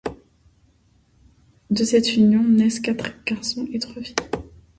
De 1.69 1.83
cette 1.83 2.15
union 2.15 2.43
naissent 2.43 2.79
quatre 2.79 3.23
garçons 3.23 3.67
et 3.71 3.77
trois 3.77 4.01
filles. 4.01 4.15